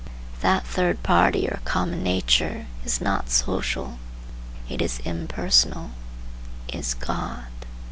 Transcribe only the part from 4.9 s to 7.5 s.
impersonal; is God.